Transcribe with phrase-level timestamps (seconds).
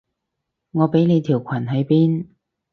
[0.71, 2.25] 我畀你條裙喺邊？